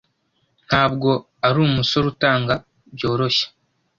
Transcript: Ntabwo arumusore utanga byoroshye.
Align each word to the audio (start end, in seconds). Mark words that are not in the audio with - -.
Ntabwo 0.67 1.09
arumusore 1.47 2.05
utanga 2.13 2.53
byoroshye. 2.95 3.45